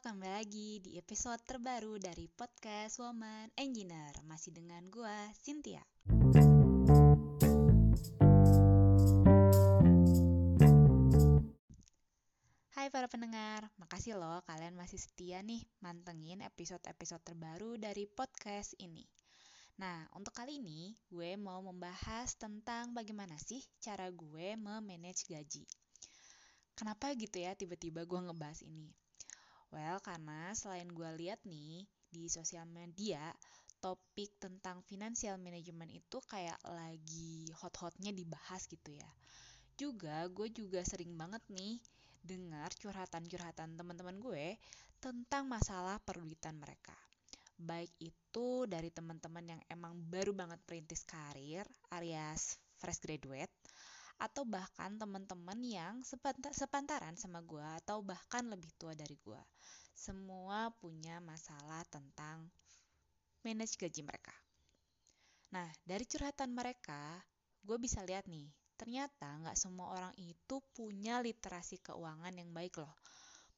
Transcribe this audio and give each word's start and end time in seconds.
kembali 0.00 0.32
lagi 0.32 0.80
di 0.80 0.96
episode 0.96 1.44
terbaru 1.44 2.00
dari 2.00 2.24
podcast 2.24 3.04
Woman 3.04 3.52
Engineer. 3.52 4.16
Masih 4.24 4.48
dengan 4.48 4.80
gua, 4.88 5.28
Cynthia. 5.36 5.84
Hai 12.72 12.88
para 12.88 13.12
pendengar, 13.12 13.68
makasih 13.76 14.16
loh 14.16 14.40
kalian 14.48 14.72
masih 14.72 14.96
setia 14.96 15.44
nih 15.44 15.60
mantengin 15.84 16.40
episode-episode 16.48 17.20
terbaru 17.20 17.76
dari 17.76 18.08
podcast 18.08 18.72
ini. 18.80 19.04
Nah, 19.84 20.08
untuk 20.16 20.32
kali 20.32 20.64
ini 20.64 20.96
gue 21.12 21.36
mau 21.36 21.60
membahas 21.60 22.40
tentang 22.40 22.96
bagaimana 22.96 23.36
sih 23.36 23.60
cara 23.84 24.08
gue 24.08 24.56
memanage 24.56 25.28
gaji. 25.28 25.68
Kenapa 26.72 27.12
gitu 27.20 27.36
ya 27.36 27.52
tiba-tiba 27.52 28.08
gue 28.08 28.20
ngebahas 28.24 28.64
ini? 28.64 29.09
Well, 29.70 29.98
karena 30.02 30.50
selain 30.54 30.90
gue 30.90 31.10
lihat 31.22 31.40
nih 31.46 31.86
di 32.10 32.26
sosial 32.26 32.66
media, 32.66 33.30
topik 33.78 34.34
tentang 34.42 34.82
financial 34.82 35.38
management 35.38 35.94
itu 35.94 36.18
kayak 36.26 36.58
lagi 36.66 37.48
hot-hotnya 37.62 38.10
dibahas 38.10 38.66
gitu 38.66 38.90
ya. 38.98 39.10
Juga 39.78 40.26
gue 40.28 40.50
juga 40.50 40.82
sering 40.82 41.14
banget 41.14 41.40
nih 41.48 41.78
dengar 42.20 42.68
curhatan-curhatan 42.76 43.78
teman-teman 43.78 44.18
gue 44.20 44.58
tentang 45.00 45.48
masalah 45.48 45.96
perduitan 46.04 46.58
mereka. 46.60 46.92
Baik 47.56 47.92
itu 48.02 48.64
dari 48.68 48.90
teman-teman 48.92 49.56
yang 49.56 49.60
emang 49.72 49.96
baru 49.96 50.32
banget 50.36 50.60
perintis 50.66 51.04
karir 51.08 51.64
alias 51.92 52.58
fresh 52.80 53.00
graduate 53.00 53.52
atau 54.20 54.44
bahkan 54.44 55.00
teman-teman 55.00 55.56
yang 55.64 55.94
sepantaran 56.52 57.16
sama 57.16 57.40
gue 57.40 57.64
atau 57.80 58.04
bahkan 58.04 58.44
lebih 58.44 58.68
tua 58.76 58.92
dari 58.92 59.16
gue. 59.16 59.40
Semua 59.96 60.68
punya 60.76 61.24
masalah 61.24 61.80
tentang 61.88 62.52
manage 63.40 63.80
gaji 63.80 64.04
mereka. 64.04 64.36
Nah, 65.56 65.66
dari 65.82 66.04
curhatan 66.04 66.52
mereka, 66.52 67.18
gue 67.64 67.80
bisa 67.80 68.04
lihat 68.04 68.28
nih, 68.28 68.46
ternyata 68.76 69.40
nggak 69.40 69.56
semua 69.58 69.90
orang 69.96 70.14
itu 70.20 70.60
punya 70.76 71.18
literasi 71.24 71.80
keuangan 71.80 72.36
yang 72.36 72.52
baik 72.52 72.76
loh. 72.78 72.92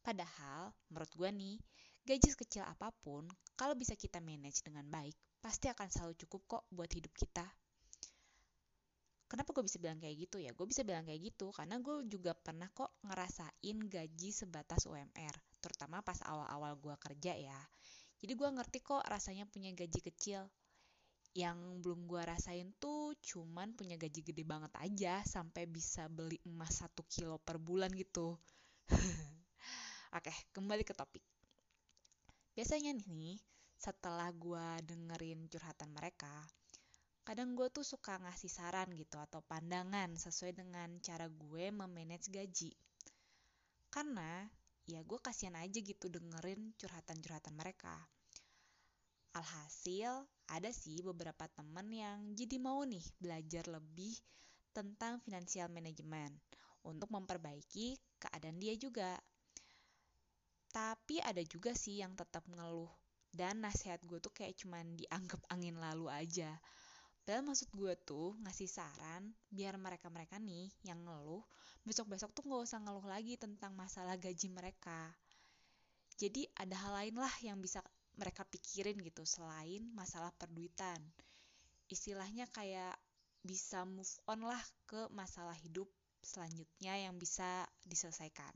Padahal, 0.00 0.70
menurut 0.88 1.12
gue 1.12 1.30
nih, 1.30 1.56
gaji 2.06 2.28
sekecil 2.32 2.62
apa 2.64 2.94
pun, 3.02 3.26
kalau 3.58 3.74
bisa 3.74 3.98
kita 3.98 4.22
manage 4.22 4.62
dengan 4.62 4.86
baik, 4.88 5.14
pasti 5.42 5.66
akan 5.70 5.90
selalu 5.90 6.14
cukup 6.26 6.40
kok 6.46 6.64
buat 6.70 6.90
hidup 6.90 7.12
kita. 7.14 7.44
Kenapa 9.32 9.48
gue 9.56 9.64
bisa 9.64 9.80
bilang 9.80 9.96
kayak 9.96 10.28
gitu 10.28 10.36
ya? 10.44 10.52
Gue 10.52 10.68
bisa 10.68 10.84
bilang 10.84 11.08
kayak 11.08 11.32
gitu 11.32 11.48
karena 11.56 11.80
gue 11.80 12.04
juga 12.04 12.36
pernah 12.36 12.68
kok 12.68 12.92
ngerasain 13.00 13.78
gaji 13.88 14.28
sebatas 14.28 14.84
UMR, 14.84 15.32
terutama 15.64 16.04
pas 16.04 16.20
awal-awal 16.28 16.76
gue 16.76 16.92
kerja 17.00 17.32
ya. 17.40 17.60
Jadi 18.20 18.36
gue 18.36 18.48
ngerti 18.52 18.84
kok 18.84 19.00
rasanya 19.08 19.48
punya 19.48 19.72
gaji 19.72 20.04
kecil. 20.04 20.52
Yang 21.32 21.80
belum 21.80 22.04
gue 22.04 22.20
rasain 22.28 22.76
tuh 22.76 23.16
cuman 23.24 23.72
punya 23.72 23.96
gaji 23.96 24.20
gede 24.20 24.44
banget 24.44 24.68
aja 24.76 25.24
sampai 25.24 25.64
bisa 25.64 26.12
beli 26.12 26.36
emas 26.44 26.84
satu 26.84 27.00
kilo 27.08 27.40
per 27.40 27.56
bulan 27.56 27.88
gitu. 27.96 28.36
Oke, 30.20 30.32
kembali 30.52 30.84
ke 30.84 30.92
topik. 30.92 31.24
Biasanya 32.52 32.92
nih, 33.08 33.40
setelah 33.80 34.28
gue 34.28 34.66
dengerin 34.84 35.48
curhatan 35.48 35.88
mereka, 35.96 36.44
kadang 37.22 37.54
gue 37.54 37.70
tuh 37.70 37.86
suka 37.86 38.18
ngasih 38.18 38.50
saran 38.50 38.90
gitu 38.98 39.14
atau 39.14 39.38
pandangan 39.46 40.10
sesuai 40.18 40.58
dengan 40.58 40.98
cara 40.98 41.30
gue 41.30 41.70
memanage 41.70 42.26
gaji. 42.34 42.74
Karena 43.94 44.42
ya 44.90 45.06
gue 45.06 45.18
kasihan 45.22 45.54
aja 45.62 45.78
gitu 45.78 46.10
dengerin 46.10 46.74
curhatan-curhatan 46.74 47.54
mereka. 47.54 47.94
Alhasil, 49.32 50.26
ada 50.50 50.70
sih 50.74 51.00
beberapa 51.00 51.46
temen 51.54 51.88
yang 51.94 52.34
jadi 52.34 52.58
mau 52.58 52.82
nih 52.82 53.06
belajar 53.22 53.64
lebih 53.70 54.12
tentang 54.74 55.22
financial 55.22 55.70
management 55.70 56.34
untuk 56.82 57.08
memperbaiki 57.14 57.96
keadaan 58.18 58.58
dia 58.58 58.74
juga. 58.74 59.14
Tapi 60.74 61.22
ada 61.22 61.40
juga 61.46 61.72
sih 61.72 62.02
yang 62.02 62.18
tetap 62.18 62.44
ngeluh 62.50 62.90
dan 63.32 63.64
nasihat 63.64 64.02
gue 64.04 64.20
tuh 64.20 64.32
kayak 64.34 64.58
cuman 64.60 64.98
dianggap 64.98 65.40
angin 65.48 65.80
lalu 65.80 66.12
aja 66.12 66.52
Padahal 67.22 67.46
maksud 67.46 67.70
gue 67.70 67.94
tuh 68.02 68.34
ngasih 68.42 68.66
saran 68.66 69.30
biar 69.46 69.78
mereka-mereka 69.78 70.42
nih 70.42 70.74
yang 70.82 71.06
ngeluh 71.06 71.46
besok-besok 71.86 72.34
tuh 72.34 72.42
gak 72.50 72.66
usah 72.66 72.82
ngeluh 72.82 73.06
lagi 73.06 73.38
tentang 73.38 73.78
masalah 73.78 74.18
gaji 74.18 74.50
mereka. 74.50 75.14
Jadi 76.18 76.50
ada 76.58 76.74
hal 76.74 76.92
lain 76.98 77.16
lah 77.22 77.30
yang 77.46 77.62
bisa 77.62 77.78
mereka 78.18 78.42
pikirin 78.42 78.98
gitu 79.06 79.22
selain 79.22 79.86
masalah 79.94 80.34
perduitan. 80.34 80.98
Istilahnya 81.86 82.50
kayak 82.50 82.98
bisa 83.42 83.86
move 83.86 84.10
on 84.26 84.42
lah 84.42 84.62
ke 84.90 85.06
masalah 85.14 85.54
hidup 85.62 85.86
selanjutnya 86.22 87.06
yang 87.06 87.18
bisa 87.18 87.66
diselesaikan. 87.86 88.54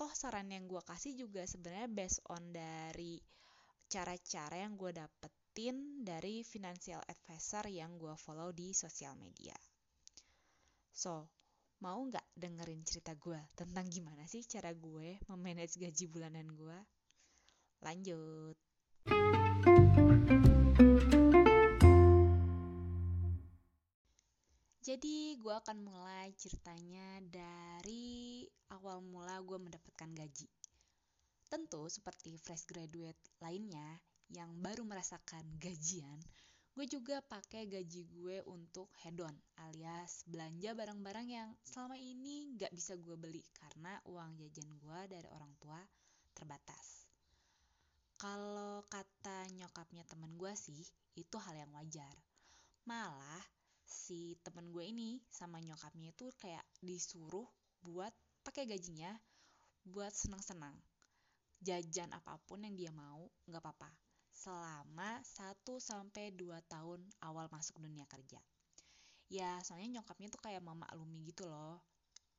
Toh 0.00 0.12
saran 0.16 0.48
yang 0.48 0.64
gue 0.64 0.80
kasih 0.84 1.16
juga 1.16 1.44
sebenarnya 1.44 1.88
based 1.88 2.24
on 2.32 2.48
dari 2.48 3.20
cara-cara 3.88 4.56
yang 4.60 4.76
gue 4.76 4.92
dapet 4.92 5.32
dapetin 5.58 6.06
dari 6.06 6.46
financial 6.46 7.02
advisor 7.02 7.66
yang 7.66 7.98
gue 7.98 8.14
follow 8.14 8.54
di 8.54 8.70
sosial 8.70 9.18
media. 9.18 9.58
So, 10.94 11.26
mau 11.82 11.98
nggak 11.98 12.22
dengerin 12.38 12.86
cerita 12.86 13.18
gue 13.18 13.42
tentang 13.58 13.90
gimana 13.90 14.22
sih 14.30 14.46
cara 14.46 14.70
gue 14.70 15.18
memanage 15.26 15.82
gaji 15.82 16.06
bulanan 16.06 16.46
gue? 16.54 16.78
Lanjut. 17.82 18.54
Jadi 24.86 25.42
gue 25.42 25.54
akan 25.58 25.78
mulai 25.82 26.30
ceritanya 26.38 27.18
dari 27.26 28.46
awal 28.70 29.02
mula 29.02 29.42
gue 29.42 29.58
mendapatkan 29.58 30.10
gaji. 30.14 30.46
Tentu 31.50 31.90
seperti 31.90 32.38
fresh 32.38 32.62
graduate 32.62 33.18
lainnya, 33.42 33.98
yang 34.28 34.60
baru 34.60 34.84
merasakan 34.84 35.40
gajian, 35.56 36.20
gue 36.76 36.84
juga 36.84 37.24
pakai 37.24 37.64
gaji 37.64 38.04
gue 38.12 38.44
untuk 38.44 38.92
hedon 39.00 39.32
alias 39.56 40.20
belanja 40.28 40.76
barang-barang 40.76 41.28
yang 41.32 41.50
selama 41.64 41.96
ini 41.96 42.52
gak 42.60 42.68
bisa 42.76 43.00
gue 43.00 43.16
beli 43.16 43.40
karena 43.56 43.96
uang 44.04 44.36
jajan 44.36 44.68
gue 44.76 45.00
dari 45.08 45.28
orang 45.32 45.48
tua 45.56 45.80
terbatas. 46.36 47.08
Kalau 48.20 48.84
kata 48.92 49.48
nyokapnya 49.56 50.04
temen 50.04 50.36
gue 50.36 50.52
sih, 50.58 50.82
itu 51.16 51.36
hal 51.40 51.54
yang 51.64 51.72
wajar. 51.72 52.12
Malah 52.84 53.42
si 53.88 54.36
temen 54.44 54.68
gue 54.68 54.84
ini 54.84 55.22
sama 55.32 55.62
nyokapnya 55.64 56.12
itu 56.12 56.28
kayak 56.36 56.66
disuruh 56.84 57.48
buat 57.80 58.12
pakai 58.44 58.68
gajinya 58.68 59.16
buat 59.88 60.12
senang-senang. 60.12 60.76
Jajan 61.64 62.12
apa 62.12 62.36
pun 62.44 62.60
yang 62.60 62.76
dia 62.76 62.92
mau, 62.92 63.26
gak 63.48 63.64
apa-apa 63.64 64.07
selama 64.38 65.18
1 65.26 65.82
sampai 65.82 66.30
2 66.30 66.62
tahun 66.70 67.02
awal 67.26 67.50
masuk 67.50 67.82
dunia 67.82 68.06
kerja. 68.06 68.38
Ya, 69.26 69.58
soalnya 69.66 69.98
nyokapnya 69.98 70.30
tuh 70.30 70.40
kayak 70.46 70.62
memaklumi 70.62 71.26
gitu 71.26 71.50
loh. 71.50 71.82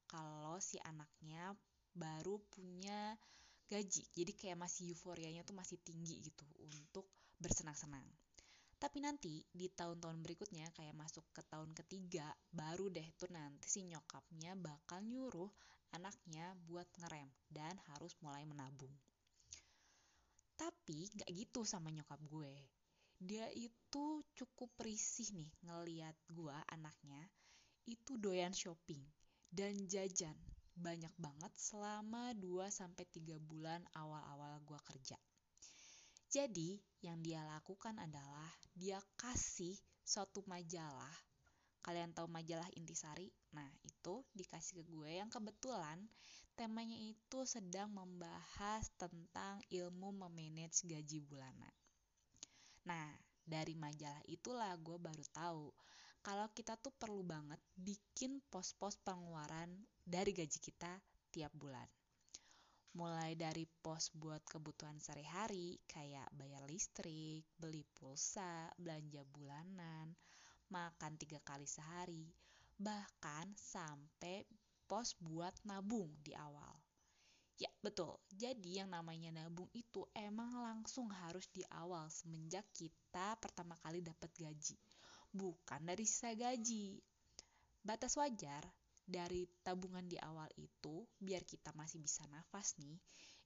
Kalau 0.07 0.57
si 0.63 0.79
anaknya 0.79 1.51
baru 1.91 2.39
punya 2.47 3.19
gaji. 3.67 4.07
Jadi 4.15 4.31
kayak 4.31 4.57
masih 4.57 4.95
euforianya 4.95 5.43
tuh 5.43 5.53
masih 5.53 5.77
tinggi 5.83 6.23
gitu 6.23 6.47
untuk 6.63 7.05
bersenang-senang. 7.37 8.07
Tapi 8.79 9.03
nanti 9.03 9.43
di 9.51 9.67
tahun-tahun 9.67 10.23
berikutnya 10.23 10.71
kayak 10.71 10.95
masuk 10.95 11.27
ke 11.35 11.43
tahun 11.51 11.75
ketiga 11.75 12.31
baru 12.55 12.87
deh 12.87 13.05
tuh 13.19 13.27
nanti 13.27 13.67
si 13.67 13.83
nyokapnya 13.83 14.55
bakal 14.55 15.03
nyuruh 15.03 15.51
anaknya 15.91 16.55
buat 16.63 16.87
ngerem 17.03 17.27
dan 17.51 17.75
harus 17.91 18.15
mulai 18.23 18.47
menabung. 18.47 18.95
Tapi 20.59 21.07
gak 21.15 21.31
gitu 21.31 21.63
sama 21.63 21.87
nyokap 21.87 22.19
gue. 22.27 22.51
Dia 23.15 23.47
itu 23.55 24.23
cukup 24.35 24.75
risih 24.83 25.31
nih 25.31 25.51
ngeliat 25.63 26.15
gue 26.27 26.55
anaknya 26.75 27.23
itu 27.87 28.19
doyan 28.19 28.51
shopping 28.51 28.99
dan 29.47 29.75
jajan 29.87 30.35
banyak 30.75 31.11
banget 31.19 31.51
selama 31.55 32.31
2-3 32.35 32.95
bulan 33.39 33.83
awal-awal 33.95 34.59
gue 34.63 34.79
kerja. 34.83 35.19
Jadi 36.29 36.77
yang 37.01 37.19
dia 37.19 37.41
lakukan 37.43 37.97
adalah 37.97 38.51
dia 38.77 39.01
kasih 39.17 39.73
suatu 40.05 40.45
majalah 40.45 41.15
kalian 41.85 42.11
tahu 42.13 42.27
majalah 42.27 42.67
Intisari? 42.75 43.31
Nah, 43.55 43.67
itu 43.83 44.25
dikasih 44.35 44.81
ke 44.81 44.83
gue 44.87 45.11
yang 45.19 45.29
kebetulan 45.31 45.97
temanya 46.59 46.97
itu 46.99 47.47
sedang 47.47 47.89
membahas 47.95 48.91
tentang 48.99 49.63
ilmu 49.71 50.11
memanage 50.11 50.83
gaji 50.83 51.23
bulanan. 51.23 51.75
Nah, 52.83 53.07
dari 53.47 53.73
majalah 53.73 54.21
itulah 54.29 54.75
gue 54.77 54.97
baru 54.99 55.25
tahu 55.33 55.71
kalau 56.19 56.51
kita 56.51 56.75
tuh 56.75 56.91
perlu 56.91 57.23
banget 57.23 57.57
bikin 57.79 58.43
pos-pos 58.51 58.99
pengeluaran 59.01 59.71
dari 60.03 60.35
gaji 60.35 60.59
kita 60.59 60.99
tiap 61.31 61.53
bulan. 61.55 61.87
mulai 62.97 63.37
dari 63.37 63.69
pos 63.69 64.09
buat 64.17 64.41
kebutuhan 64.49 64.97
sehari-hari 64.97 65.77
kayak 65.85 66.25
bayar 66.33 66.65
listrik, 66.65 67.45
beli 67.53 67.85
pulsa, 67.93 68.65
belanja 68.81 69.21
bulanan, 69.29 70.17
makan 70.69 71.17
tiga 71.17 71.41
kali 71.41 71.65
sehari, 71.65 72.29
bahkan 72.79 73.49
sampai 73.57 74.47
pos 74.89 75.13
buat 75.21 75.53
nabung 75.65 76.09
di 76.23 76.33
awal. 76.33 76.73
Ya 77.59 77.67
betul, 77.83 78.15
jadi 78.31 78.85
yang 78.85 78.95
namanya 78.95 79.35
nabung 79.35 79.67
itu 79.75 80.07
emang 80.15 80.63
langsung 80.63 81.11
harus 81.11 81.51
di 81.51 81.59
awal 81.75 82.07
semenjak 82.07 82.63
kita 82.71 83.35
pertama 83.35 83.75
kali 83.83 83.99
dapat 83.99 84.31
gaji, 84.31 84.79
bukan 85.35 85.83
dari 85.83 86.07
sisa 86.07 86.31
gaji. 86.31 87.03
Batas 87.83 88.15
wajar 88.15 88.63
dari 89.03 89.43
tabungan 89.65 90.07
di 90.07 90.15
awal 90.23 90.47
itu, 90.55 91.03
biar 91.19 91.43
kita 91.43 91.75
masih 91.75 91.99
bisa 91.99 92.23
nafas 92.31 92.79
nih, 92.79 92.95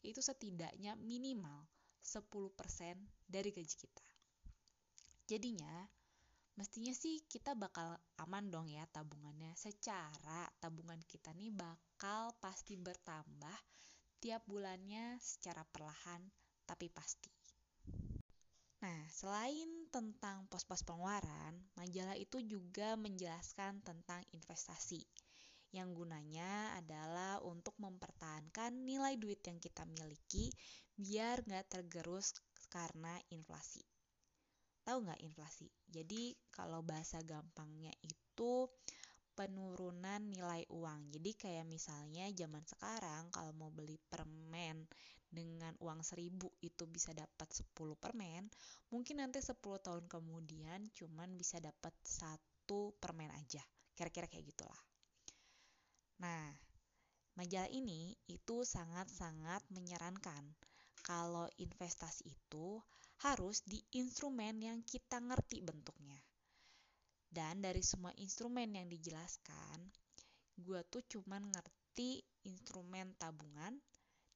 itu 0.05 0.19
setidaknya 0.19 0.93
minimal 0.99 1.65
10% 2.03 2.99
dari 3.25 3.49
gaji 3.49 3.75
kita. 3.79 4.05
Jadinya, 5.23 5.87
mestinya 6.53 6.93
sih 6.93 7.25
kita 7.25 7.57
bakal 7.57 7.97
aman 8.21 8.49
dong 8.53 8.69
ya 8.69 8.85
tabungannya. 8.89 9.53
Secara 9.57 10.49
tabungan 10.61 11.01
kita 11.05 11.33
nih 11.33 11.49
bakal 11.49 12.33
pasti 12.37 12.77
bertambah 12.77 13.57
tiap 14.21 14.43
bulannya 14.47 15.17
secara 15.19 15.65
perlahan 15.67 16.21
tapi 16.63 16.87
pasti. 16.87 17.29
Nah, 18.83 19.07
selain 19.07 19.87
tentang 19.95 20.43
pos-pos 20.51 20.83
pengeluaran, 20.83 21.55
majalah 21.79 22.19
itu 22.19 22.43
juga 22.43 22.99
menjelaskan 22.99 23.79
tentang 23.79 24.19
investasi 24.35 24.99
yang 25.73 25.97
gunanya 25.97 26.77
adalah 26.77 27.41
untuk 27.41 27.73
mempertahankan 27.81 28.85
nilai 28.85 29.17
duit 29.17 29.41
yang 29.41 29.57
kita 29.57 29.89
miliki 29.89 30.53
biar 30.93 31.41
nggak 31.41 31.65
tergerus 31.65 32.37
karena 32.69 33.17
inflasi. 33.33 33.81
Tahu 34.83 34.97
nggak 35.07 35.23
inflasi? 35.23 35.71
Jadi 35.87 36.35
kalau 36.51 36.83
bahasa 36.83 37.23
gampangnya 37.23 37.91
itu 38.03 38.67
penurunan 39.33 40.21
nilai 40.29 40.67
uang. 40.69 41.09
Jadi 41.09 41.31
kayak 41.33 41.65
misalnya 41.65 42.29
zaman 42.35 42.61
sekarang 42.67 43.33
kalau 43.33 43.55
mau 43.57 43.73
beli 43.73 43.97
permen 43.97 44.85
dengan 45.33 45.73
uang 45.81 46.05
seribu 46.05 46.53
itu 46.61 46.85
bisa 46.85 47.09
dapat 47.17 47.49
10 47.49 47.97
permen, 47.97 48.45
mungkin 48.93 49.17
nanti 49.17 49.41
10 49.41 49.81
tahun 49.81 50.05
kemudian 50.05 50.93
cuman 50.93 51.33
bisa 51.33 51.57
dapat 51.57 51.95
satu 52.05 52.93
permen 53.01 53.33
aja. 53.33 53.63
Kira-kira 53.97 54.29
kayak 54.29 54.45
gitulah. 54.53 54.81
Nah, 56.21 56.53
majalah 57.33 57.71
ini 57.73 58.13
itu 58.29 58.61
sangat-sangat 58.61 59.65
menyarankan 59.73 60.53
kalau 61.01 61.49
investasi 61.57 62.29
itu 62.29 62.77
harus 63.23 63.63
di 63.63 63.79
instrumen 63.95 64.59
yang 64.59 64.83
kita 64.83 65.23
ngerti 65.23 65.63
bentuknya. 65.63 66.19
Dan 67.31 67.63
dari 67.63 67.79
semua 67.79 68.11
instrumen 68.19 68.75
yang 68.75 68.91
dijelaskan, 68.91 69.79
gue 70.59 70.81
tuh 70.91 71.01
cuman 71.07 71.49
ngerti 71.49 72.21
instrumen 72.45 73.15
tabungan, 73.15 73.79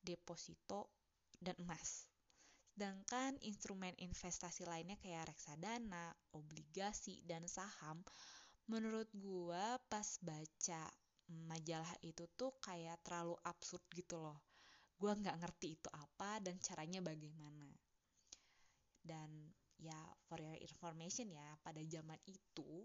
deposito, 0.01 0.89
dan 1.37 1.53
emas. 1.61 2.07
Sedangkan 2.73 3.35
instrumen 3.43 3.93
investasi 3.99 4.65
lainnya 4.65 4.97
kayak 4.97 5.35
reksadana, 5.35 6.15
obligasi, 6.33 7.21
dan 7.27 7.45
saham, 7.45 8.01
menurut 8.71 9.11
gue 9.13 9.65
pas 9.91 10.09
baca 10.23 10.83
majalah 11.27 11.95
itu 12.07 12.23
tuh 12.39 12.55
kayak 12.63 13.03
terlalu 13.03 13.35
absurd 13.43 13.83
gitu 13.91 14.15
loh 14.15 14.39
gue 14.97 15.13
nggak 15.13 15.37
ngerti 15.43 15.77
itu 15.77 15.89
apa 15.93 16.41
dan 16.41 16.57
caranya 16.57 17.05
bagaimana 17.05 17.69
dan 19.07 19.29
ya 19.79 19.95
for 20.27 20.37
your 20.43 20.59
information 20.59 21.31
ya 21.31 21.47
pada 21.63 21.79
zaman 21.87 22.19
itu 22.27 22.83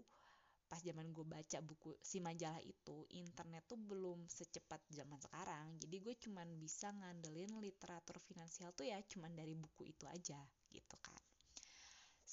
pas 0.71 0.79
zaman 0.81 1.11
gue 1.13 1.27
baca 1.27 1.59
buku 1.61 1.99
si 2.01 2.17
majalah 2.17 2.63
itu 2.63 3.05
internet 3.13 3.67
tuh 3.69 3.77
belum 3.77 4.25
secepat 4.25 4.81
zaman 4.89 5.19
sekarang. 5.21 5.77
Jadi 5.77 5.95
gue 6.01 6.15
cuman 6.17 6.47
bisa 6.57 6.89
ngandelin 6.89 7.61
literatur 7.61 8.17
finansial 8.23 8.71
tuh 8.73 8.87
ya 8.87 8.97
cuman 9.05 9.35
dari 9.35 9.53
buku 9.53 9.91
itu 9.91 10.07
aja 10.07 10.39
gitu 10.73 10.97
kan 11.03 11.19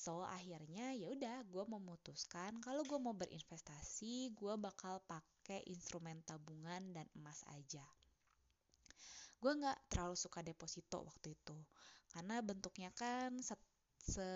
so 0.00 0.24
akhirnya 0.24 0.96
ya 0.96 1.12
udah 1.12 1.44
gue 1.44 1.64
memutuskan 1.68 2.56
kalau 2.64 2.80
gue 2.88 2.96
mau 2.96 3.12
berinvestasi 3.12 4.32
gue 4.32 4.54
bakal 4.56 4.96
pakai 5.04 5.60
instrumen 5.68 6.24
tabungan 6.24 6.80
dan 6.96 7.04
emas 7.12 7.44
aja. 7.52 7.84
Gue 9.36 9.52
nggak 9.60 9.76
terlalu 9.92 10.16
suka 10.16 10.40
deposito 10.40 11.04
waktu 11.04 11.36
itu 11.36 11.58
karena 12.16 12.40
bentuknya 12.40 12.88
kan 12.96 13.36
se, 14.00 14.16
se 14.16 14.28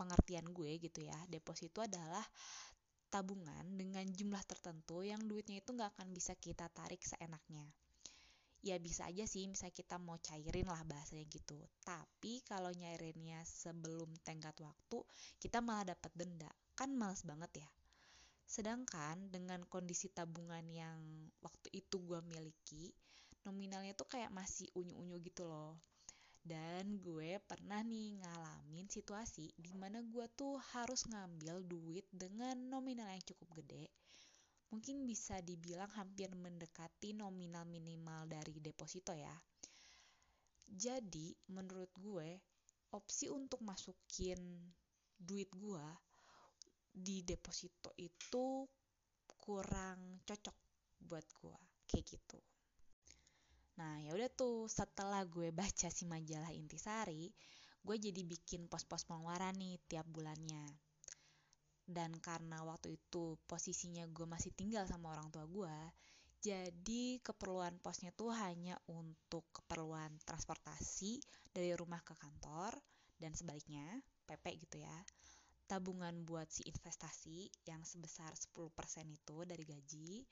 pengertian 0.00 0.48
gue 0.48 0.80
gitu 0.80 1.04
ya 1.04 1.18
deposito 1.28 1.84
adalah 1.84 2.24
tabungan 3.12 3.66
dengan 3.76 4.06
jumlah 4.08 4.40
tertentu 4.48 5.04
yang 5.04 5.20
duitnya 5.28 5.60
itu 5.60 5.76
nggak 5.76 5.98
akan 5.98 6.08
bisa 6.16 6.32
kita 6.38 6.72
tarik 6.72 7.02
seenaknya. 7.04 7.68
Ya 8.62 8.78
bisa 8.78 9.08
aja 9.08 9.26
sih 9.26 9.50
misalnya 9.50 9.74
kita 9.74 9.96
mau 9.98 10.16
cairin 10.22 10.68
lah 10.70 10.80
bahasanya 10.86 11.26
gitu. 11.26 11.58
Tapi 11.82 12.40
kalau 12.46 12.70
nyairinnya 12.70 13.42
sebelum 13.42 14.14
tenggat 14.22 14.54
waktu 14.62 15.02
kita 15.42 15.58
malah 15.58 15.90
dapat 15.90 16.12
denda. 16.14 16.48
Kan 16.78 16.94
males 16.94 17.26
banget 17.26 17.66
ya. 17.66 17.68
Sedangkan 18.46 19.26
dengan 19.28 19.66
kondisi 19.66 20.06
tabungan 20.12 20.64
yang 20.70 21.00
waktu 21.42 21.72
itu 21.74 21.98
gue 21.98 22.20
miliki 22.22 22.94
nominalnya 23.48 23.96
tuh 23.96 24.04
kayak 24.04 24.28
masih 24.30 24.68
unyu-unyu 24.76 25.16
gitu 25.24 25.48
loh 25.48 25.80
dan 26.40 26.98
gue 27.04 27.36
pernah 27.44 27.84
nih 27.84 28.16
ngalamin 28.20 28.88
situasi 28.88 29.52
di 29.56 29.72
mana 29.76 30.00
gue 30.00 30.26
tuh 30.32 30.56
harus 30.72 31.04
ngambil 31.08 31.62
duit 31.68 32.08
dengan 32.10 32.56
nominal 32.68 33.08
yang 33.12 33.24
cukup 33.24 33.60
gede 33.60 33.92
mungkin 34.70 35.02
bisa 35.02 35.42
dibilang 35.42 35.90
hampir 35.98 36.30
mendekati 36.30 37.10
nominal 37.10 37.66
minimal 37.66 38.30
dari 38.30 38.54
deposito 38.62 39.10
ya. 39.10 39.34
Jadi 40.70 41.34
menurut 41.50 41.90
gue 41.98 42.38
opsi 42.94 43.26
untuk 43.26 43.66
masukin 43.66 44.38
duit 45.18 45.50
gue 45.58 45.86
di 46.90 47.26
deposito 47.26 47.90
itu 47.98 48.62
kurang 49.42 50.22
cocok 50.22 50.56
buat 51.02 51.26
gue 51.42 51.58
kayak 51.90 52.06
gitu. 52.06 52.38
Nah 53.80 53.96
ya 54.04 54.12
udah 54.12 54.28
tuh 54.28 54.68
setelah 54.68 55.24
gue 55.24 55.48
baca 55.56 55.88
si 55.88 56.04
majalah 56.04 56.52
Intisari, 56.52 57.32
gue 57.80 57.96
jadi 57.96 58.20
bikin 58.20 58.68
pos-pos 58.68 59.08
pengeluaran 59.08 59.56
nih 59.56 59.80
tiap 59.88 60.04
bulannya. 60.04 60.68
Dan 61.88 62.12
karena 62.20 62.60
waktu 62.60 63.00
itu 63.00 63.40
posisinya 63.48 64.04
gue 64.12 64.28
masih 64.28 64.52
tinggal 64.52 64.84
sama 64.84 65.16
orang 65.16 65.32
tua 65.32 65.48
gue 65.48 65.78
jadi 66.40 67.20
keperluan 67.20 67.76
posnya 67.84 68.16
tuh 68.16 68.32
hanya 68.32 68.80
untuk 68.88 69.44
keperluan 69.52 70.08
transportasi 70.24 71.20
dari 71.52 71.76
rumah 71.76 72.00
ke 72.00 72.16
kantor 72.16 72.72
dan 73.20 73.36
sebaliknya 73.36 73.84
PP 74.24 74.64
gitu 74.64 74.80
ya 74.80 74.98
tabungan 75.68 76.24
buat 76.24 76.48
si 76.48 76.64
investasi 76.64 77.52
yang 77.68 77.84
sebesar 77.84 78.32
10% 78.32 78.56
itu 79.12 79.36
dari 79.44 79.64
gaji 79.68 80.24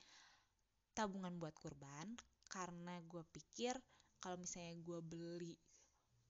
tabungan 0.96 1.36
buat 1.36 1.52
kurban 1.60 2.16
karena 2.48 2.98
gue 3.04 3.22
pikir 3.30 3.76
kalau 4.18 4.40
misalnya 4.40 4.74
gue 4.82 5.00
beli 5.04 5.54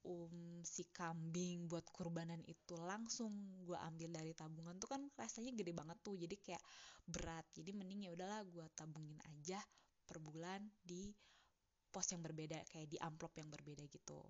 um, 0.05 0.61
si 0.63 0.87
kambing 0.93 1.67
buat 1.67 1.87
kurbanan 1.91 2.43
itu 2.47 2.77
langsung 2.79 3.33
gue 3.65 3.79
ambil 3.89 4.13
dari 4.13 4.33
tabungan 4.37 4.77
tuh 4.79 4.91
kan 4.93 5.03
rasanya 5.17 5.57
gede 5.57 5.73
banget 5.75 5.99
tuh 6.05 6.15
jadi 6.15 6.37
kayak 6.39 6.65
berat. 7.09 7.47
Jadi 7.57 7.71
mending 7.73 8.09
ya 8.09 8.11
udahlah 8.15 8.45
gue 8.45 8.67
tabungin 8.77 9.19
aja 9.25 9.59
per 10.05 10.21
bulan 10.21 10.65
di 10.85 11.11
pos 11.89 12.05
yang 12.13 12.21
berbeda 12.21 12.61
kayak 12.69 12.89
di 12.93 12.99
amplop 13.01 13.33
yang 13.41 13.49
berbeda 13.49 13.85
gitu. 13.89 14.21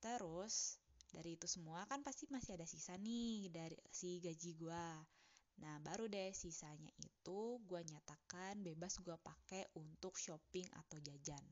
Terus 0.00 0.80
dari 1.08 1.36
itu 1.36 1.48
semua 1.48 1.88
kan 1.88 2.04
pasti 2.04 2.28
masih 2.28 2.60
ada 2.60 2.68
sisa 2.68 2.96
nih 3.00 3.48
dari 3.48 3.76
si 3.88 4.20
gaji 4.20 4.50
gue 4.56 4.84
Nah, 5.58 5.82
baru 5.82 6.06
deh 6.06 6.30
sisanya 6.30 6.90
itu 7.02 7.58
gue 7.66 7.80
nyatakan 7.82 8.62
bebas 8.62 9.02
gue 9.02 9.16
pakai 9.18 9.66
untuk 9.74 10.14
shopping 10.14 10.66
atau 10.78 10.98
jajan. 11.02 11.42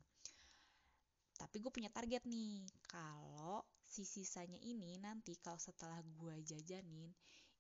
Tapi 1.37 1.57
gue 1.61 1.69
punya 1.69 1.93
target 1.93 2.25
nih, 2.25 2.65
kalau 2.89 3.61
si 3.85 4.09
sisanya 4.09 4.57
ini 4.65 4.97
nanti 4.97 5.37
kalau 5.37 5.61
setelah 5.61 6.01
gue 6.01 6.37
jajanin, 6.41 7.13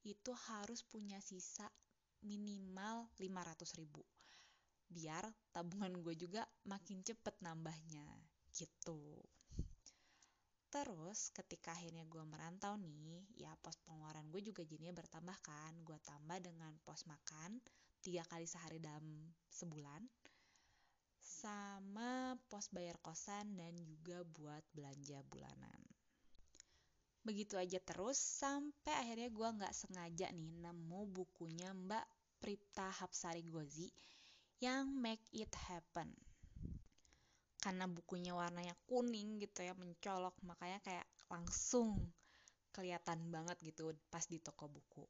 itu 0.06 0.32
harus 0.48 0.80
punya 0.86 1.20
sisa 1.20 1.68
minimal 2.24 3.10
500 3.20 3.76
ribu. 3.76 4.00
Biar 4.88 5.26
tabungan 5.52 5.92
gue 6.00 6.14
juga 6.16 6.46
makin 6.64 7.02
cepet 7.04 7.36
nambahnya, 7.42 8.06
gitu. 8.54 9.20
Terus 10.76 11.32
ketika 11.32 11.72
akhirnya 11.72 12.04
gue 12.04 12.20
merantau 12.28 12.76
nih, 12.76 13.24
ya 13.32 13.56
pos 13.64 13.80
pengeluaran 13.80 14.28
gue 14.28 14.44
juga 14.44 14.60
jadinya 14.60 14.92
bertambah 14.92 15.40
kan. 15.40 15.72
Gue 15.80 15.96
tambah 16.04 16.36
dengan 16.36 16.76
pos 16.84 17.08
makan 17.08 17.56
tiga 18.04 18.20
kali 18.28 18.44
sehari 18.44 18.76
dalam 18.76 19.32
sebulan 19.48 20.04
sama 21.16 22.36
pos 22.52 22.68
bayar 22.68 23.00
kosan 23.00 23.56
dan 23.56 23.72
juga 23.88 24.20
buat 24.36 24.60
belanja 24.76 25.24
bulanan. 25.32 25.80
Begitu 27.24 27.56
aja 27.56 27.80
terus 27.80 28.20
sampai 28.20 29.00
akhirnya 29.00 29.32
gue 29.32 29.48
nggak 29.48 29.72
sengaja 29.72 30.28
nih 30.28 30.60
nemu 30.60 31.00
bukunya 31.08 31.72
Mbak 31.72 32.06
Pripta 32.36 32.92
Hapsari 33.00 33.48
Gozi 33.48 33.88
yang 34.60 34.92
Make 34.92 35.24
It 35.32 35.56
Happen. 35.56 36.25
Karena 37.62 37.90
bukunya 37.90 38.32
warnanya 38.36 38.76
kuning 38.86 39.42
gitu 39.42 39.64
ya 39.66 39.74
mencolok 39.74 40.36
makanya 40.46 40.78
kayak 40.84 41.06
langsung 41.32 41.98
kelihatan 42.70 43.32
banget 43.32 43.56
gitu 43.64 43.96
pas 44.12 44.22
di 44.28 44.38
toko 44.38 44.68
buku. 44.70 45.04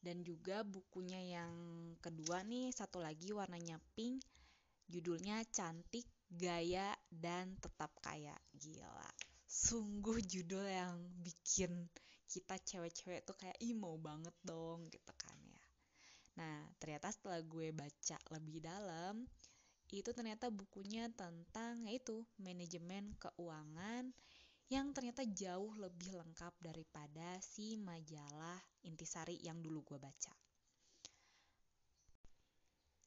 Dan 0.00 0.24
juga 0.24 0.64
bukunya 0.64 1.20
yang 1.40 1.52
kedua 2.00 2.40
nih 2.46 2.72
satu 2.72 3.04
lagi 3.04 3.36
warnanya 3.36 3.76
pink 3.92 4.24
judulnya 4.88 5.44
cantik 5.52 6.08
gaya 6.30 6.96
dan 7.12 7.58
tetap 7.60 7.92
kaya. 8.00 8.32
Gila 8.56 9.30
sungguh 9.50 10.22
judul 10.22 10.62
yang 10.62 10.94
bikin 11.26 11.90
kita 12.30 12.54
cewek-cewek 12.62 13.26
tuh 13.26 13.34
kayak 13.34 13.58
ih 13.58 13.74
banget 13.74 14.30
dong 14.46 14.86
gitu 14.86 15.10
kan 15.18 15.34
ya. 15.50 15.66
Nah 16.38 16.70
ternyata 16.78 17.10
setelah 17.10 17.42
gue 17.42 17.74
baca 17.74 18.16
lebih 18.38 18.62
dalam 18.62 19.26
itu 19.98 20.14
ternyata 20.14 20.46
bukunya 20.54 21.10
tentang 21.10 21.82
yaitu 21.90 22.22
manajemen 22.38 23.10
keuangan 23.18 24.14
yang 24.70 24.94
ternyata 24.94 25.26
jauh 25.26 25.74
lebih 25.74 26.14
lengkap 26.14 26.54
daripada 26.62 27.42
si 27.42 27.74
majalah 27.74 28.62
Intisari 28.86 29.42
yang 29.42 29.58
dulu 29.58 29.82
gue 29.82 29.98
baca. 29.98 30.30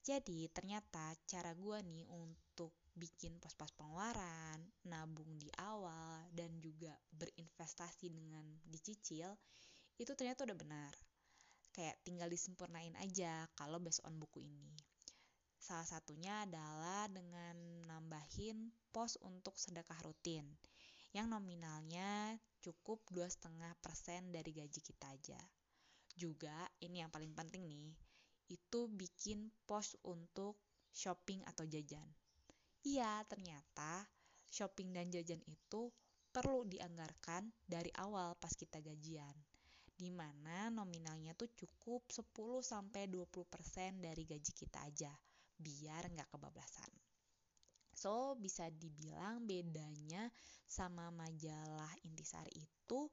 Jadi 0.04 0.52
ternyata 0.52 1.16
cara 1.24 1.56
gue 1.56 1.80
nih 1.80 2.04
untuk 2.12 2.76
bikin 2.92 3.40
pos-pos 3.40 3.72
pengeluaran, 3.72 4.60
nabung 4.84 5.40
di 5.40 5.48
awal, 5.64 6.28
dan 6.36 6.60
juga 6.60 6.92
berinvestasi 7.16 8.12
dengan 8.12 8.44
dicicil, 8.68 9.32
itu 9.96 10.12
ternyata 10.20 10.44
udah 10.44 10.60
benar. 10.60 10.92
Kayak 11.72 11.96
tinggal 12.04 12.28
disempurnain 12.28 12.94
aja 13.00 13.48
kalau 13.56 13.80
based 13.80 14.04
on 14.04 14.20
buku 14.20 14.44
ini. 14.44 14.93
Salah 15.64 15.88
satunya 15.88 16.44
adalah 16.44 17.08
dengan 17.08 17.56
nambahin 17.88 18.68
pos 18.92 19.16
untuk 19.24 19.56
sedekah 19.56 19.96
rutin 20.04 20.44
yang 21.16 21.32
nominalnya 21.32 22.36
cukup 22.60 23.00
2,5% 23.16 24.28
dari 24.28 24.52
gaji 24.52 24.84
kita 24.84 25.16
aja. 25.16 25.40
Juga 26.20 26.68
ini 26.84 27.00
yang 27.00 27.08
paling 27.08 27.32
penting 27.32 27.64
nih, 27.64 27.96
itu 28.52 28.92
bikin 28.92 29.56
pos 29.64 29.96
untuk 30.04 30.60
shopping 30.92 31.48
atau 31.48 31.64
jajan. 31.64 32.12
Iya, 32.84 33.24
ternyata 33.32 34.04
shopping 34.52 34.92
dan 34.92 35.16
jajan 35.16 35.40
itu 35.48 35.96
perlu 36.36 36.68
dianggarkan 36.68 37.48
dari 37.64 37.88
awal 38.04 38.36
pas 38.36 38.52
kita 38.52 38.84
gajian. 38.84 39.32
Di 39.96 40.12
mana 40.12 40.68
nominalnya 40.68 41.32
tuh 41.40 41.48
cukup 41.56 42.04
10-20% 42.12 44.04
dari 44.04 44.28
gaji 44.28 44.52
kita 44.52 44.84
aja, 44.84 45.16
biar 45.64 46.12
nggak 46.12 46.28
kebablasan. 46.28 46.92
So, 47.96 48.36
bisa 48.36 48.68
dibilang 48.68 49.48
bedanya 49.48 50.28
sama 50.68 51.08
majalah 51.16 51.94
Intisari 52.04 52.52
itu 52.52 53.08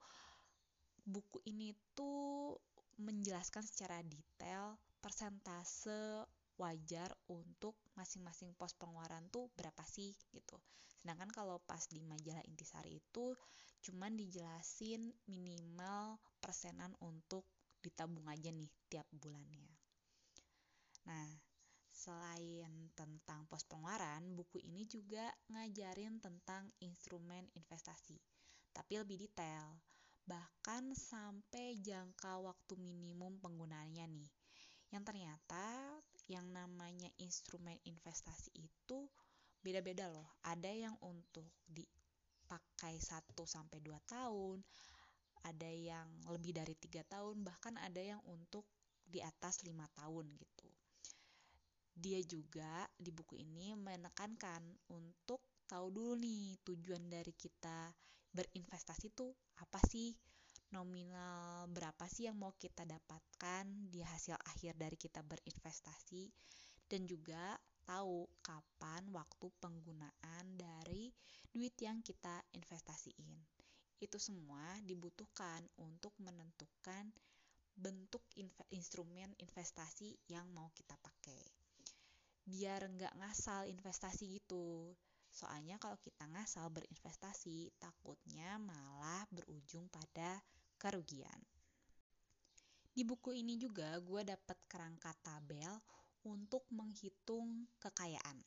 buku 1.07 1.39
ini 1.47 1.71
tuh 1.95 2.59
menjelaskan 2.99 3.65
secara 3.65 4.03
detail 4.03 4.77
persentase 5.01 6.27
wajar 6.61 7.09
untuk 7.33 7.73
masing-masing 7.97 8.53
pos 8.53 8.77
pengeluaran 8.77 9.25
tuh 9.33 9.49
berapa 9.57 9.81
sih 9.89 10.13
gitu. 10.37 10.61
Sedangkan 11.01 11.33
kalau 11.33 11.57
pas 11.65 11.81
di 11.89 12.05
majalah 12.05 12.45
Intisari 12.45 13.01
itu 13.01 13.33
cuman 13.81 14.13
dijelasin 14.13 15.09
minimal 15.25 16.21
persenan 16.37 16.93
untuk 17.01 17.49
ditabung 17.81 18.29
aja 18.29 18.53
nih 18.53 18.69
tiap 18.93 19.09
bulannya. 19.09 19.73
Nah, 21.09 21.33
Selain 22.01 22.73
tentang 22.97 23.45
pos 23.45 23.61
pengeluaran, 23.69 24.33
buku 24.33 24.65
ini 24.65 24.89
juga 24.89 25.29
ngajarin 25.53 26.17
tentang 26.17 26.73
instrumen 26.81 27.45
investasi, 27.53 28.17
tapi 28.73 28.97
lebih 28.97 29.21
detail. 29.21 29.77
Bahkan 30.25 30.97
sampai 30.97 31.77
jangka 31.77 32.41
waktu 32.41 32.81
minimum 32.81 33.37
penggunaannya 33.45 34.17
nih. 34.17 34.33
Yang 34.97 35.13
ternyata 35.13 35.67
yang 36.25 36.49
namanya 36.49 37.13
instrumen 37.21 37.77
investasi 37.85 38.49
itu 38.57 39.05
beda-beda 39.61 40.09
loh. 40.09 40.41
Ada 40.41 40.73
yang 40.73 40.97
untuk 41.05 41.53
dipakai 41.69 42.97
1 42.97 43.45
sampai 43.45 43.77
2 43.85 44.01
tahun, 44.09 44.65
ada 45.45 45.69
yang 45.69 46.09
lebih 46.33 46.57
dari 46.57 46.73
tiga 46.81 47.05
tahun, 47.05 47.45
bahkan 47.45 47.77
ada 47.77 48.01
yang 48.01 48.25
untuk 48.25 48.65
di 49.05 49.21
atas 49.21 49.61
lima 49.69 49.85
tahun 49.93 50.33
gitu. 50.41 50.60
Dia 51.95 52.23
juga 52.25 52.87
di 52.97 53.11
buku 53.13 53.37
ini 53.39 53.77
menekankan 53.77 54.91
untuk 54.95 55.43
tahu 55.71 55.93
dulu 55.95 56.19
nih 56.19 56.59
tujuan 56.67 57.07
dari 57.07 57.31
kita 57.37 57.93
berinvestasi 58.35 59.15
tuh 59.15 59.31
apa 59.63 59.79
sih? 59.87 60.15
Nominal 60.71 61.67
berapa 61.67 62.07
sih 62.07 62.31
yang 62.31 62.39
mau 62.39 62.55
kita 62.55 62.87
dapatkan 62.87 63.91
di 63.91 64.07
hasil 64.07 64.39
akhir 64.39 64.79
dari 64.79 64.95
kita 64.95 65.19
berinvestasi 65.27 66.31
dan 66.87 67.11
juga 67.11 67.59
tahu 67.83 68.31
kapan 68.39 69.03
waktu 69.11 69.51
penggunaan 69.59 70.45
dari 70.55 71.11
duit 71.51 71.75
yang 71.83 71.99
kita 72.07 72.39
investasiin. 72.55 73.35
Itu 73.99 74.23
semua 74.23 74.79
dibutuhkan 74.87 75.67
untuk 75.83 76.15
menentukan 76.23 77.11
bentuk 77.75 78.23
instrumen 78.71 79.35
investasi 79.43 80.15
yang 80.31 80.47
mau 80.55 80.71
kita 80.71 80.95
pakai 81.03 81.60
biar 82.45 82.87
nggak 82.91 83.17
ngasal 83.21 83.69
investasi 83.69 84.41
gitu. 84.41 84.97
Soalnya 85.31 85.79
kalau 85.79 85.97
kita 86.03 86.27
ngasal 86.27 86.69
berinvestasi, 86.75 87.71
takutnya 87.79 88.59
malah 88.59 89.23
berujung 89.31 89.87
pada 89.87 90.43
kerugian. 90.75 91.41
Di 92.91 93.07
buku 93.07 93.39
ini 93.39 93.55
juga 93.55 93.95
gue 94.03 94.27
dapat 94.27 94.59
kerangka 94.67 95.15
tabel 95.23 95.71
untuk 96.27 96.67
menghitung 96.75 97.71
kekayaan. 97.79 98.43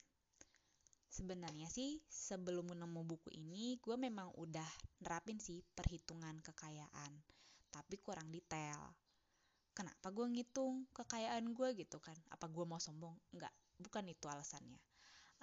Sebenarnya 1.08 1.70
sih 1.70 2.02
sebelum 2.10 2.74
menemu 2.74 3.06
buku 3.06 3.32
ini 3.38 3.78
gue 3.80 3.96
memang 3.96 4.34
udah 4.36 4.68
nerapin 5.00 5.38
sih 5.40 5.62
perhitungan 5.78 6.42
kekayaan, 6.42 7.14
tapi 7.72 7.96
kurang 8.02 8.34
detail. 8.34 8.98
Kenapa 9.74 10.12
gue 10.14 10.28
ngitung 10.30 10.86
kekayaan 10.94 11.54
gue 11.54 11.70
gitu 11.80 11.98
kan? 11.98 12.18
Apa 12.30 12.46
gue 12.50 12.66
mau 12.66 12.82
sombong? 12.82 13.14
Enggak, 13.34 13.54
bukan 13.84 14.08
itu 14.08 14.26
alasannya. 14.32 14.80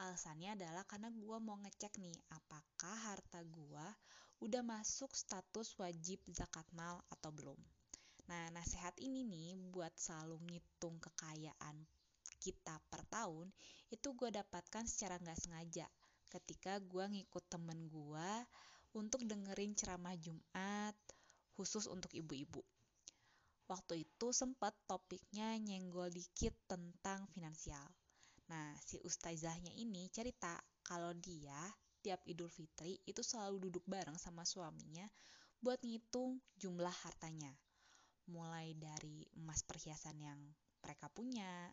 Alasannya 0.00 0.56
adalah 0.56 0.88
karena 0.88 1.12
gue 1.12 1.38
mau 1.44 1.60
ngecek 1.60 2.00
nih 2.00 2.16
apakah 2.32 2.96
harta 3.12 3.44
gue 3.44 3.86
udah 4.40 4.62
masuk 4.64 5.12
status 5.12 5.76
wajib 5.76 6.24
zakat 6.32 6.64
mal 6.72 7.04
atau 7.12 7.28
belum. 7.28 7.60
Nah 8.32 8.48
nasihat 8.56 8.96
ini 8.96 9.28
nih 9.28 9.60
buat 9.68 9.92
selalu 10.00 10.40
ngitung 10.48 10.96
kekayaan 11.04 11.84
kita 12.40 12.80
per 12.88 13.04
tahun 13.12 13.52
itu 13.92 14.16
gue 14.16 14.32
dapatkan 14.32 14.88
secara 14.88 15.20
nggak 15.20 15.36
sengaja. 15.36 15.84
Ketika 16.32 16.80
gue 16.80 17.04
ngikut 17.04 17.44
temen 17.52 17.84
gue 17.92 18.30
untuk 18.96 19.20
dengerin 19.28 19.76
ceramah 19.76 20.16
Jumat 20.16 20.96
khusus 21.52 21.84
untuk 21.84 22.08
ibu-ibu. 22.16 22.64
Waktu 23.68 24.08
itu 24.08 24.32
sempat 24.32 24.72
topiknya 24.88 25.60
nyenggol 25.60 26.08
dikit 26.08 26.56
tentang 26.64 27.28
finansial 27.36 27.99
Nah, 28.50 28.74
si 28.82 28.98
ustazahnya 29.06 29.70
ini 29.78 30.10
cerita 30.10 30.58
kalau 30.82 31.14
dia 31.14 31.70
tiap 32.02 32.18
Idul 32.26 32.50
Fitri 32.50 32.98
itu 33.06 33.22
selalu 33.22 33.70
duduk 33.70 33.86
bareng 33.86 34.18
sama 34.18 34.42
suaminya 34.42 35.06
buat 35.62 35.78
ngitung 35.86 36.42
jumlah 36.58 36.92
hartanya. 37.06 37.54
Mulai 38.26 38.74
dari 38.74 39.22
emas 39.38 39.62
perhiasan 39.62 40.18
yang 40.18 40.40
mereka 40.82 41.06
punya, 41.14 41.70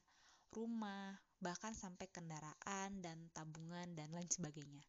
rumah, 0.53 1.17
bahkan 1.41 1.73
sampai 1.73 2.05
kendaraan 2.13 3.01
dan 3.01 3.25
tabungan 3.33 3.97
dan 3.97 4.13
lain 4.13 4.29
sebagainya. 4.29 4.85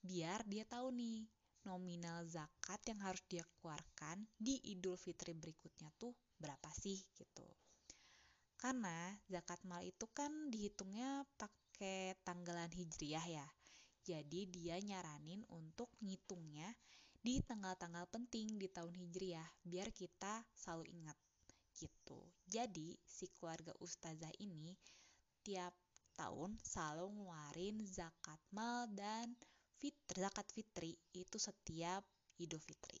Biar 0.00 0.42
dia 0.48 0.64
tahu 0.66 0.90
nih 0.90 1.28
nominal 1.68 2.24
zakat 2.24 2.80
yang 2.88 2.98
harus 3.04 3.20
dia 3.28 3.44
keluarkan 3.60 4.24
di 4.34 4.56
Idul 4.72 4.96
Fitri 4.96 5.36
berikutnya 5.36 5.92
tuh 6.00 6.16
berapa 6.40 6.72
sih 6.72 6.96
gitu. 7.14 7.46
Karena 8.60 9.16
zakat 9.24 9.64
mal 9.64 9.80
itu 9.80 10.04
kan 10.12 10.52
dihitungnya 10.52 11.24
pakai 11.40 12.12
tanggalan 12.20 12.68
hijriah 12.68 13.24
ya. 13.24 13.48
Jadi 14.04 14.52
dia 14.52 14.76
nyaranin 14.76 15.48
untuk 15.48 15.88
ngitungnya 16.04 16.68
di 17.20 17.40
tanggal-tanggal 17.40 18.04
penting 18.12 18.60
di 18.60 18.68
tahun 18.68 18.92
hijriah 18.92 19.48
biar 19.64 19.88
kita 19.96 20.44
selalu 20.52 20.92
ingat 20.92 21.16
gitu. 21.72 22.20
Jadi 22.44 23.00
si 23.08 23.32
keluarga 23.32 23.72
ustazah 23.80 24.32
ini 24.44 24.76
tiap 25.40 25.72
tahun 26.12 26.60
selalu 26.60 27.16
ngeluarin 27.16 27.80
zakat 27.88 28.40
mal 28.52 28.84
dan 28.92 29.32
fitri, 29.80 30.20
zakat 30.20 30.48
fitri 30.52 30.92
itu 31.16 31.40
setiap 31.40 32.04
Idul 32.36 32.60
Fitri. 32.60 33.00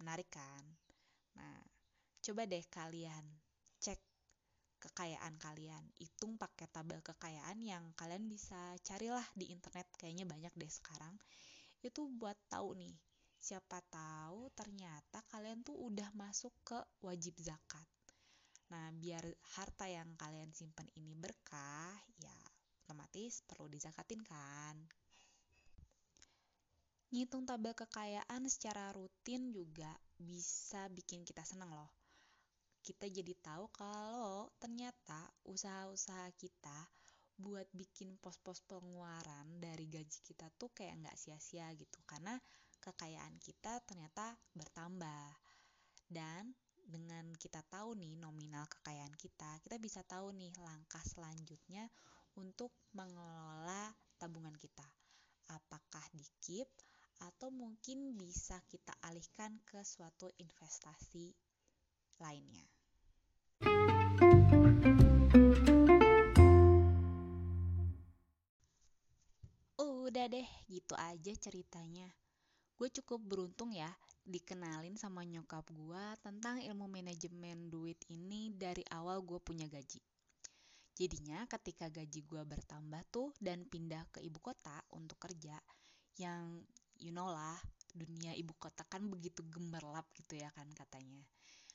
Menarik 0.00 0.28
kan? 0.28 0.64
Nah, 1.36 1.64
coba 2.20 2.44
deh 2.44 2.64
kalian 2.68 3.43
kekayaan 4.84 5.40
kalian. 5.40 5.84
Hitung 5.96 6.36
pakai 6.36 6.68
tabel 6.68 7.00
kekayaan 7.00 7.64
yang 7.64 7.96
kalian 7.96 8.28
bisa 8.28 8.76
carilah 8.84 9.24
di 9.32 9.48
internet. 9.48 9.88
Kayaknya 9.96 10.28
banyak 10.28 10.52
deh 10.52 10.68
sekarang. 10.68 11.16
Itu 11.80 12.08
buat 12.20 12.36
tahu 12.52 12.76
nih, 12.76 12.96
siapa 13.40 13.80
tahu 13.88 14.52
ternyata 14.52 15.24
kalian 15.32 15.64
tuh 15.64 15.76
udah 15.76 16.08
masuk 16.16 16.52
ke 16.64 16.76
wajib 17.04 17.36
zakat. 17.40 17.88
Nah, 18.72 18.88
biar 18.96 19.24
harta 19.60 19.84
yang 19.84 20.16
kalian 20.16 20.48
simpan 20.56 20.88
ini 20.96 21.12
berkah, 21.12 21.92
ya 22.16 22.32
otomatis 22.84 23.44
perlu 23.44 23.68
dizakatin 23.68 24.20
kan. 24.24 24.76
Ngitung 27.14 27.46
tabel 27.46 27.76
kekayaan 27.78 28.42
secara 28.50 28.90
rutin 28.90 29.54
juga 29.54 29.92
bisa 30.18 30.90
bikin 30.90 31.22
kita 31.22 31.46
seneng 31.46 31.70
loh. 31.70 32.03
Kita 32.84 33.08
jadi 33.08 33.32
tahu 33.40 33.72
kalau 33.72 34.52
ternyata 34.60 35.32
usaha-usaha 35.48 36.28
kita 36.36 36.84
buat 37.40 37.64
bikin 37.72 38.20
pos-pos 38.20 38.60
pengeluaran 38.68 39.56
dari 39.56 39.88
gaji 39.88 40.20
kita 40.20 40.52
tuh 40.54 40.68
kayak 40.70 41.00
nggak 41.02 41.16
sia-sia 41.16 41.72
gitu 41.74 41.98
karena 42.04 42.36
kekayaan 42.84 43.40
kita 43.40 43.80
ternyata 43.88 44.36
bertambah 44.52 45.32
dan 46.12 46.52
dengan 46.84 47.32
kita 47.40 47.64
tahu 47.72 47.96
nih 47.96 48.20
nominal 48.20 48.68
kekayaan 48.68 49.16
kita, 49.16 49.56
kita 49.64 49.80
bisa 49.80 50.04
tahu 50.04 50.36
nih 50.36 50.52
langkah 50.60 51.00
selanjutnya 51.00 51.88
untuk 52.36 52.76
mengelola 52.92 53.88
tabungan 54.20 54.52
kita. 54.60 54.84
Apakah 55.48 56.04
di 56.12 56.24
keep 56.44 56.68
atau 57.24 57.48
mungkin 57.48 58.20
bisa 58.20 58.60
kita 58.68 58.92
alihkan 59.00 59.56
ke 59.64 59.80
suatu 59.80 60.28
investasi 60.36 61.32
lainnya. 62.20 62.66
Udah 69.80 70.30
deh, 70.30 70.48
gitu 70.70 70.94
aja 70.94 71.32
ceritanya. 71.34 72.06
Gue 72.78 72.90
cukup 72.90 73.22
beruntung 73.22 73.74
ya 73.74 73.90
dikenalin 74.24 74.96
sama 74.96 75.20
nyokap 75.20 75.68
gue 75.68 76.04
tentang 76.24 76.56
ilmu 76.56 76.88
manajemen 76.88 77.68
duit 77.68 78.00
ini 78.08 78.48
dari 78.56 78.80
awal 78.88 79.20
gue 79.20 79.36
punya 79.36 79.68
gaji. 79.68 80.00
Jadinya 80.94 81.44
ketika 81.50 81.90
gaji 81.90 82.24
gue 82.24 82.42
bertambah 82.46 83.02
tuh 83.10 83.34
dan 83.42 83.66
pindah 83.68 84.06
ke 84.14 84.22
ibu 84.22 84.38
kota 84.38 84.80
untuk 84.94 85.18
kerja, 85.18 85.58
yang 86.16 86.62
you 86.96 87.10
know 87.10 87.26
lah, 87.26 87.58
dunia 87.92 88.32
ibu 88.38 88.54
kota 88.56 88.86
kan 88.86 89.04
begitu 89.10 89.42
gemerlap 89.50 90.06
gitu 90.14 90.38
ya 90.38 90.48
kan 90.54 90.70
katanya. 90.72 91.26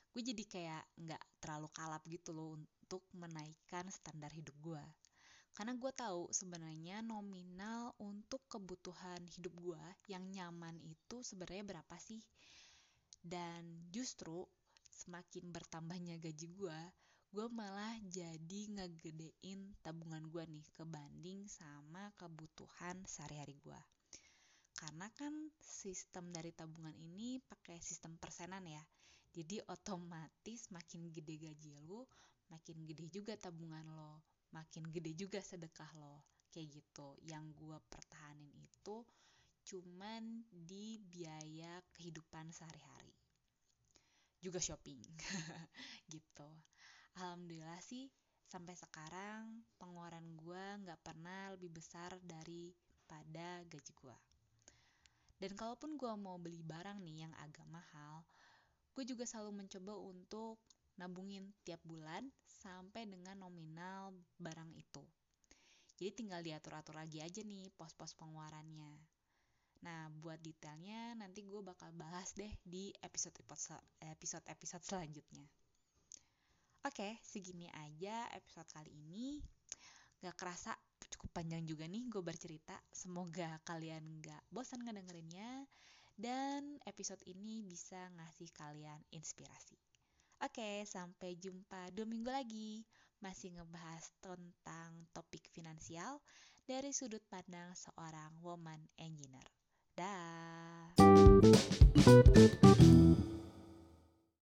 Gue 0.09 0.25
jadi 0.25 0.43
kayak 0.45 0.83
nggak 1.05 1.23
terlalu 1.37 1.69
kalap 1.69 2.01
gitu 2.09 2.33
loh 2.33 2.57
untuk 2.57 3.05
menaikkan 3.13 3.85
standar 3.93 4.33
hidup 4.33 4.57
gue. 4.57 4.83
Karena 5.53 5.75
gue 5.75 5.91
tahu 5.91 6.31
sebenarnya 6.31 7.03
nominal 7.03 7.93
untuk 7.99 8.41
kebutuhan 8.47 9.21
hidup 9.37 9.53
gue 9.59 9.83
yang 10.07 10.23
nyaman 10.31 10.79
itu 10.81 11.21
sebenarnya 11.21 11.67
berapa 11.67 11.95
sih. 12.01 12.23
Dan 13.19 13.91
justru 13.91 14.47
semakin 14.89 15.51
bertambahnya 15.51 16.15
gaji 16.17 16.47
gue, 16.55 16.79
gue 17.29 17.47
malah 17.53 17.93
jadi 18.07 18.61
ngegedein 18.73 19.77
tabungan 19.85 20.25
gue 20.31 20.43
nih 20.49 20.65
kebanding 20.73 21.45
sama 21.45 22.09
kebutuhan 22.17 23.05
sehari-hari 23.05 23.59
gue. 23.61 23.79
Karena 24.79 25.11
kan 25.11 25.35
sistem 25.59 26.31
dari 26.31 26.55
tabungan 26.55 26.95
ini 26.95 27.37
pakai 27.43 27.77
sistem 27.83 28.15
persenan 28.15 28.63
ya. 28.63 28.81
Jadi 29.29 29.61
otomatis 29.70 30.70
makin 30.74 31.13
gede 31.13 31.37
gaji 31.37 31.72
lo, 31.85 32.09
makin 32.50 32.83
gede 32.89 33.05
juga 33.13 33.37
tabungan 33.37 33.85
lo 33.94 34.25
makin 34.50 34.89
gede 34.89 35.13
juga 35.13 35.39
sedekah 35.42 35.89
lo 36.01 36.25
kayak 36.50 36.81
gitu. 36.81 37.18
Yang 37.25 37.53
gue 37.57 37.77
pertahanin 37.89 38.53
itu 38.57 39.05
cuman 39.70 40.50
di 40.50 40.98
biaya 40.98 41.77
kehidupan 41.94 42.50
sehari-hari. 42.50 43.13
Juga 44.42 44.57
shopping 44.57 44.98
gitu. 46.13 46.50
Alhamdulillah 47.20 47.81
sih 47.83 48.09
sampai 48.50 48.74
sekarang 48.74 49.61
pengeluaran 49.77 50.25
gue 50.33 50.63
nggak 50.81 51.05
pernah 51.05 51.53
lebih 51.53 51.70
besar 51.70 52.18
daripada 52.25 53.61
gaji 53.70 53.94
gue 53.94 54.18
dan 55.39 55.51
kalaupun 55.53 55.96
gue 55.96 56.13
mau 56.18 56.42
beli 56.42 56.65
barang 56.65 56.98
nih 57.00 57.29
yang 57.29 57.33
agak 57.46 57.63
mahal 57.70 58.25
gue 59.00 59.16
juga 59.16 59.24
selalu 59.24 59.64
mencoba 59.64 59.96
untuk 59.96 60.59
nabungin 61.00 61.55
tiap 61.64 61.79
bulan 61.88 62.27
sampai 62.44 63.07
dengan 63.07 63.40
nominal 63.40 64.12
barang 64.35 64.75
itu. 64.75 65.00
Jadi 65.96 66.12
tinggal 66.12 66.44
diatur-atur 66.44 67.00
lagi 67.00 67.24
aja 67.24 67.40
nih 67.40 67.72
pos-pos 67.79 68.12
pengeluarannya. 68.20 69.00
Nah, 69.88 70.12
buat 70.20 70.44
detailnya 70.44 71.16
nanti 71.16 71.48
gue 71.48 71.64
bakal 71.64 71.96
bahas 71.96 72.35
deh 72.35 72.51
di 72.59 72.92
episode-episode 73.00 74.83
selanjutnya. 74.83 75.48
Oke, 76.83 77.24
segini 77.24 77.72
aja 77.72 78.27
episode 78.35 78.68
kali 78.68 78.92
ini. 78.92 79.40
Gak 80.20 80.35
kerasa 80.35 80.75
cukup 81.16 81.40
panjang 81.40 81.64
juga 81.64 81.88
nih 81.88 82.03
gue 82.12 82.20
bercerita. 82.20 82.75
Semoga 82.92 83.64
kalian 83.64 84.20
gak 84.20 84.44
bosan 84.51 84.83
ngedengerinnya. 84.83 85.64
Dan 86.20 86.75
episode 86.84 87.24
ini 87.32 87.64
bisa 87.64 88.12
ngasih 88.20 88.51
kalian 88.51 89.00
inspirasi. 89.16 89.79
Oke, 90.44 90.84
sampai 90.84 91.40
jumpa 91.40 91.96
dua 91.96 92.03
minggu 92.03 92.27
lagi. 92.27 92.84
Masih 93.24 93.55
ngebahas 93.55 94.12
tentang 94.20 95.08
topik 95.16 95.48
finansial 95.55 96.20
dari 96.68 96.92
sudut 96.92 97.24
pandang 97.32 97.72
seorang 97.72 98.36
woman 98.44 98.84
engineer. 99.00 99.48
Dah. 99.96 100.92